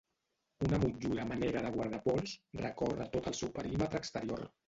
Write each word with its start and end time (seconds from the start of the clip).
Una 0.67 0.77
motllura 0.83 1.25
a 1.25 1.25
manera 1.31 1.61
de 1.65 1.71
guardapols 1.75 2.33
recorre 2.63 3.07
tot 3.17 3.31
el 3.33 3.39
seu 3.43 3.55
perímetre 3.61 4.05
exterior. 4.05 4.45